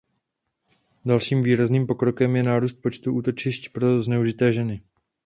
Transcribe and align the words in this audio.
Dalším 1.05 1.41
výrazným 1.43 1.87
pokrokem 1.87 2.35
je 2.35 2.43
nárůst 2.43 2.73
počtu 2.73 3.13
útočišť 3.13 3.69
pro 3.69 4.01
zneužité 4.01 4.53
ženy. 4.53 4.81